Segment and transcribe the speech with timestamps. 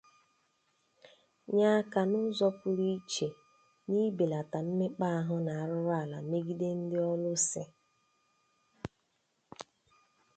[1.53, 3.27] nye aka n'ụzọ pụrụ iche
[3.91, 7.63] n'ibelata mmekpa ahụ na arụrụala megide ndị ọlụsị